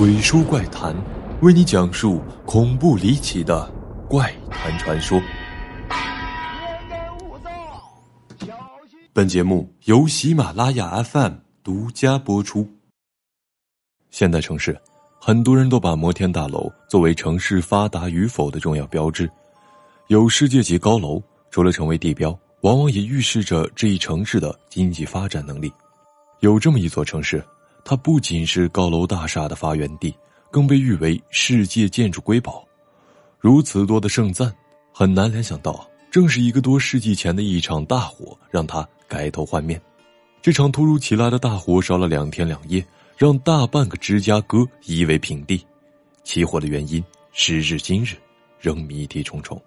[0.00, 0.96] 鬼书怪谈，
[1.42, 3.70] 为你讲述恐怖离奇的
[4.08, 5.20] 怪谈传说。
[9.12, 12.66] 本节目由喜马拉雅 FM 独家播出。
[14.08, 14.74] 现代城市，
[15.20, 19.30] 很多人都把摩天大楼作为城市发达与否的重要标志。
[20.06, 22.30] 有世界级高楼，除了成为地标，
[22.62, 25.70] 往往也预示着这一城市的经济发展能力。
[26.38, 27.44] 有这么一座城市。
[27.84, 30.14] 它不仅是高楼大厦的发源地，
[30.50, 32.66] 更被誉为世界建筑瑰宝。
[33.38, 34.54] 如此多的盛赞，
[34.92, 39.80] 很难联想到，正是一个多世纪前的一场大火让它改头换面。
[40.42, 42.84] 这场突如其来的大火烧了两天两夜，
[43.16, 45.64] 让大半个芝加哥夷为平地。
[46.22, 48.16] 起火的原因，时至今日
[48.60, 49.60] 仍谜题重重。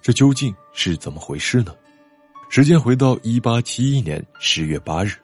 [0.00, 1.74] 这究竟是怎么回事呢？
[2.48, 5.14] 时间回到一八七一年十月八日，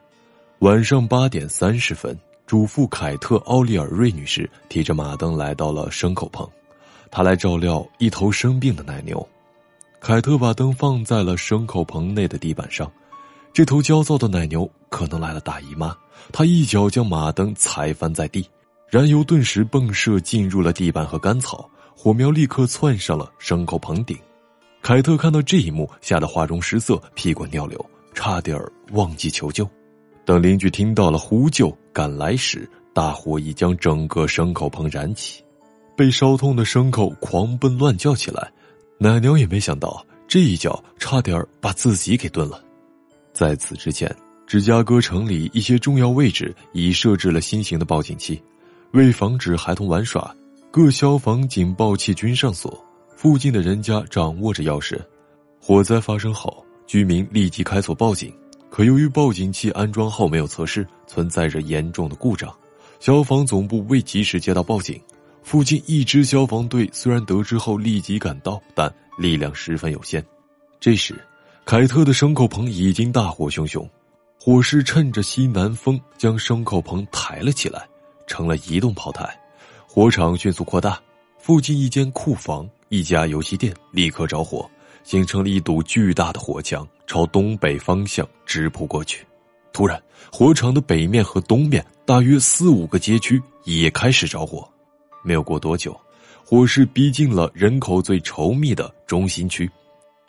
[0.59, 2.17] 晚上八点三十分。
[2.45, 6.47] 主妇凯特·奥利尔瑞女士提着马灯来到了牲口棚，
[7.09, 9.27] 她来照料一头生病的奶牛。
[10.01, 12.91] 凯特把灯放在了牲口棚内的地板上，
[13.53, 15.95] 这头焦躁的奶牛可能来了大姨妈。
[16.31, 18.45] 她一脚将马灯踩翻在地，
[18.89, 24.17] 燃油顿时迸射进入了地板和干草，火苗立刻窜上了牲口棚顶。
[24.81, 27.83] 凯特看到这一幕，吓得花容失色，屁滚尿流，
[28.13, 29.67] 差点忘记求救。
[30.25, 35.43] 等邻居听到了呼救赶来时，大火已将整个牲口棚燃起，
[35.97, 38.51] 被烧痛的牲口狂奔乱叫起来。
[38.97, 42.63] 奶牛也没想到这一脚差点把自己给炖了。
[43.33, 44.15] 在此之前，
[44.47, 48.41] 芝加哥城里一些重要位置已设置了新型的报警器，
[48.91, 50.33] 为防止孩童玩耍，
[50.71, 52.81] 各消防警报器均上锁。
[53.15, 54.99] 附近的人家掌握着钥匙。
[55.59, 58.33] 火灾发生后，居民立即开锁报警。
[58.73, 62.51] 可由于报警器安装后没有测试，存在着严重的故障，
[62.99, 64.99] 消防总部未及时接到报警。
[65.43, 70.25] 附近一支消防队虽然得知后立即赶到，但力量十分有限。
[70.79, 71.23] 这时，
[71.65, 73.87] 凯特的牲口棚已经大火熊熊，
[74.39, 77.87] 火势趁着西南风将牲口棚抬了起来，
[78.25, 79.39] 成了移动炮台。
[79.85, 80.99] 火场迅速扩大，
[81.37, 84.67] 附近一间库房、一家游戏店立刻着火。
[85.03, 89.25] 形成了一堵巨大的火墙，朝东北方向直扑过去。
[89.71, 94.67] 突然，火场的北面和东面大约四五个街区也开始着火。
[95.23, 95.99] 没有过多久，
[96.45, 99.69] 火势逼近了人口最稠密的中心区，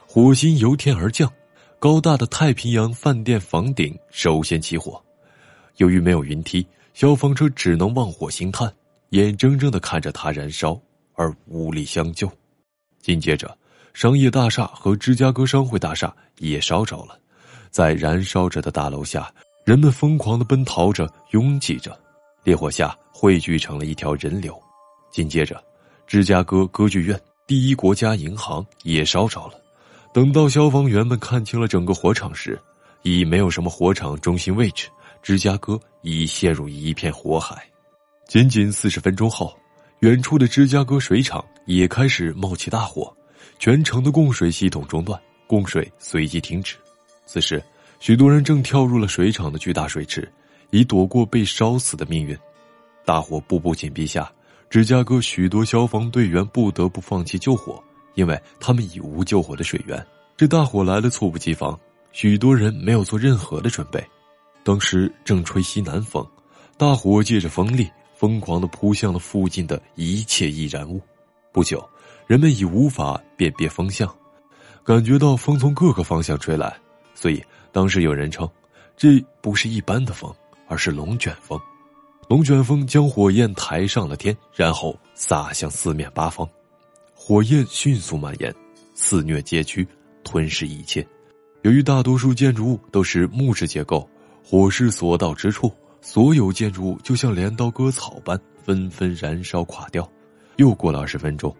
[0.06, 1.30] 火星由天而降。
[1.78, 5.02] 高大的太平洋饭店房顶首先起火，
[5.76, 8.72] 由于没有云梯，消防车只能望火星探，
[9.10, 10.80] 眼睁睁的看着它燃烧
[11.12, 12.30] 而无力相救。
[13.02, 13.54] 紧接着。
[13.94, 17.16] 商业大厦和芝加哥商会大厦也烧着了，
[17.71, 19.32] 在燃烧着的大楼下，
[19.65, 21.97] 人们疯狂的奔逃着，拥挤着，
[22.43, 24.60] 烈火下汇聚成了一条人流。
[25.12, 25.62] 紧接着，
[26.09, 29.53] 芝加哥歌剧院、第一国家银行也烧着了。
[30.12, 32.61] 等到消防员们看清了整个火场时，
[33.03, 34.88] 已没有什么火场中心位置，
[35.22, 37.65] 芝加哥已陷入一片火海。
[38.26, 39.56] 仅仅四十分钟后，
[40.00, 43.16] 远处的芝加哥水厂也开始冒起大火。
[43.59, 46.77] 全城的供水系统中断，供水随即停止。
[47.27, 47.62] 此时，
[48.00, 50.31] 许多人正跳入了水厂的巨大水池，
[50.71, 52.37] 以躲过被烧死的命运。
[53.05, 54.31] 大火步步紧逼下，
[54.69, 57.82] 芝加哥许多消防队员不得不放弃救火，
[58.15, 60.05] 因为他们已无救火的水源。
[60.37, 61.78] 这大火来的猝不及防，
[62.12, 64.05] 许多人没有做任何的准备。
[64.62, 66.26] 当时正吹西南风，
[66.76, 71.00] 大火借着风力疯狂地扑向了附近的一切易燃物。
[71.53, 71.82] 不久。
[72.26, 74.08] 人们已无法辨别风向，
[74.82, 76.74] 感觉到风从各个方向吹来，
[77.14, 78.48] 所以当时有人称，
[78.96, 80.34] 这不是一般的风，
[80.66, 81.60] 而是龙卷风。
[82.26, 86.48] 龙卷风将火焰抬上了天，然后洒向四面八方，
[87.14, 88.54] 火焰迅速蔓延，
[88.94, 89.86] 肆虐街区，
[90.22, 91.06] 吞噬一切。
[91.60, 94.08] 由于大多数建筑物都是木质结构，
[94.42, 95.70] 火势所到之处，
[96.00, 100.10] 所有建筑物就像镰刀割草般纷纷燃烧垮掉。
[100.56, 101.54] 又过了二十分钟。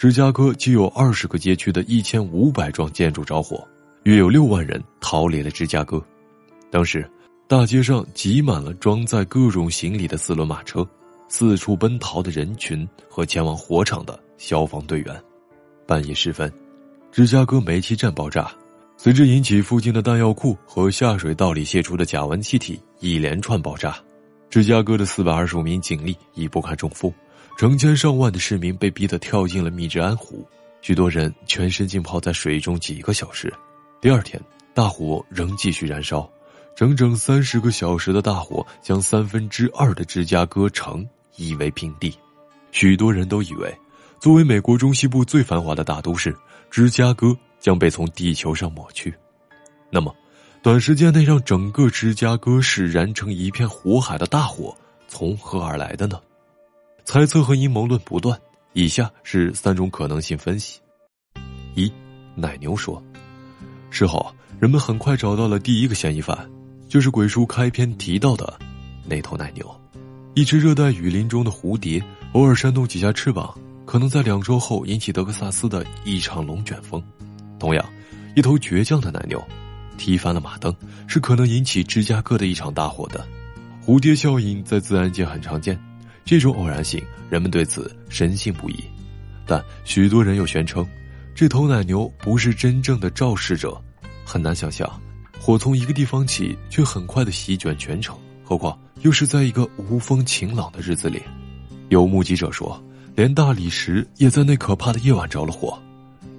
[0.00, 3.68] 芝加哥就有二十个街区的一千五百幢建筑着火，
[4.04, 6.02] 约有六万人逃离了芝加哥。
[6.70, 7.06] 当时，
[7.46, 10.88] 大街上挤满了装载各种行李的四轮马车，
[11.28, 15.22] 四处奔逃的人群和前往火场的消防队员。
[15.86, 16.50] 半夜时分，
[17.12, 18.50] 芝加哥煤气站爆炸，
[18.96, 23.98] 随之引起附近的弹药库和下水道里泄出的甲烷气体一连串爆炸。
[24.48, 27.12] 芝加哥的四百二十五名警力已不堪重负。
[27.56, 30.46] 成千上万的市民被逼得跳进了密支安湖，
[30.80, 33.52] 许多人全身浸泡在水中几个小时。
[34.00, 34.40] 第二天，
[34.72, 36.26] 大火仍继续燃烧，
[36.74, 41.06] 整整三十个小时的大火将三分之二的芝加哥城
[41.36, 42.14] 夷为平地。
[42.72, 43.76] 许多人都以为，
[44.18, 46.34] 作为美国中西部最繁华的大都市，
[46.70, 49.12] 芝加哥将被从地球上抹去。
[49.90, 50.14] 那么，
[50.62, 54.74] 短时间内让整个芝加哥市燃成一片火海的大火，
[55.08, 56.18] 从何而来的呢？
[57.12, 58.38] 猜测和阴谋论不断。
[58.72, 60.78] 以下是三种可能性分析：
[61.74, 61.92] 一，
[62.36, 63.02] 奶牛说，
[63.90, 66.48] 事后人们很快找到了第一个嫌疑犯，
[66.88, 68.56] 就是鬼叔开篇提到的
[69.04, 69.80] 那头奶牛。
[70.34, 77.02] 一只热带雨林中的蝴蝶，偶尔扇动几下翅膀，可能在两周后引起德克萨斯的一场龙卷风。
[77.58, 77.84] 同样，
[78.36, 79.44] 一头倔强的奶牛，
[79.98, 80.72] 踢翻了马灯，
[81.08, 83.26] 是可能引起芝加哥的一场大火的。
[83.84, 85.76] 蝴蝶效应在自然界很常见。
[86.24, 88.76] 这种偶然性，人们对此深信不疑，
[89.46, 90.86] 但许多人又宣称，
[91.34, 93.80] 这头奶牛不是真正的肇事者，
[94.24, 94.88] 很难想象，
[95.40, 101.20] 火从一个地方起，却很快的席卷全城，何况又是在一个无风晴朗的日子里。
[101.88, 102.80] 有目击者说，
[103.16, 105.76] 连大理石也在那可怕的夜晚着了火。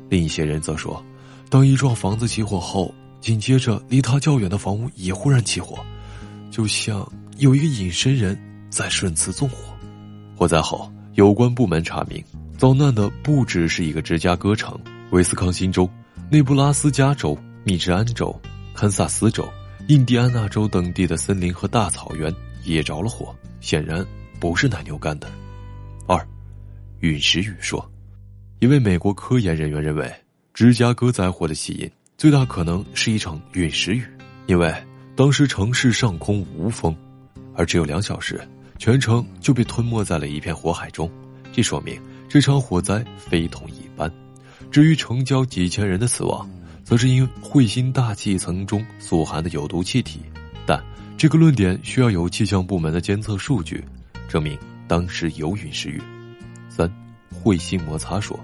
[0.07, 1.03] 另一些人则说，
[1.49, 5.83] 当一幢房子起火后，紧接着离它较远的房屋也忽然起火，
[6.49, 7.05] 就像
[7.37, 8.39] 有一个隐身人
[8.71, 9.57] 在顺次纵火。
[10.35, 12.23] 火灾后，有关部门查明，
[12.57, 14.79] 遭难的不只是一个芝加哥城，
[15.11, 15.87] 威斯康星州、
[16.31, 18.35] 内布拉斯加州、密治安州、
[18.73, 19.47] 堪萨斯州、
[19.87, 22.33] 印第安纳州等地的森林和大草原
[22.63, 24.03] 也着了火，显然
[24.39, 25.29] 不是奶牛干的。
[26.07, 26.25] 二，
[27.01, 27.87] 陨石雨说，
[28.59, 30.11] 一位美国科研人员认为，
[30.53, 34.03] 芝加哥灾祸的起因最大可能是一场陨石雨，
[34.47, 34.73] 因为
[35.15, 36.95] 当时城市上空无风，
[37.53, 38.39] 而只有两小时。
[38.81, 41.07] 全城就被吞没在了一片火海中，
[41.53, 44.11] 这说明这场火灾非同一般。
[44.71, 46.49] 至于城郊几千人的死亡，
[46.83, 50.21] 则是因彗星大气层中所含的有毒气体。
[50.65, 50.83] 但
[51.15, 53.85] 这个论点需要有气象部门的监测数据，
[54.27, 54.57] 证明
[54.87, 56.01] 当时有陨石雨。
[56.67, 56.91] 三，
[57.43, 58.39] 彗星摩擦说，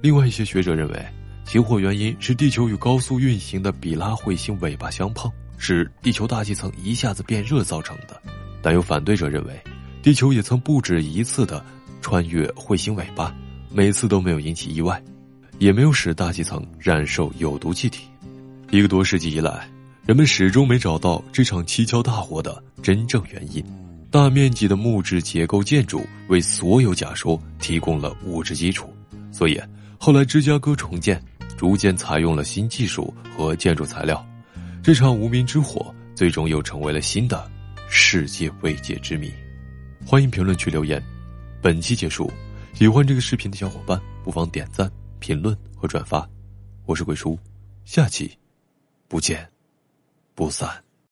[0.00, 1.06] 另外一些学者认为，
[1.44, 8.18] 起火原因是地球与高速运行的比拉彗星尾巴相碰，使地球大气层一下子变热造成的。
[8.62, 9.60] 但有反对者认为，
[10.02, 11.64] 地球也曾不止一次的
[12.00, 13.34] 穿越彗星尾巴，
[13.70, 15.02] 每次都没有引起意外，
[15.58, 18.04] 也没有使大气层染受有毒气体。
[18.70, 19.68] 一个多世纪以来，
[20.04, 23.64] 人们始终没找到这场蹊跷大火的真正原因。
[24.10, 28.88] 大面积的木质结构建筑为所有假说提供了物质基础，
[29.32, 29.60] 所以
[29.98, 31.20] 后来芝加哥重建
[31.56, 34.24] 逐渐采用了新技术和建筑材料。
[34.82, 37.50] 这场无名之火最终又成为了新的。
[37.88, 39.32] 世界未解之谜，
[40.04, 41.02] 欢迎评论区留言。
[41.62, 42.30] 本期结束，
[42.74, 44.90] 喜欢这个视频的小伙伴不妨点赞、
[45.20, 46.28] 评论和转发。
[46.84, 47.38] 我是鬼叔，
[47.84, 48.36] 下期
[49.08, 49.48] 不见
[50.34, 50.85] 不散。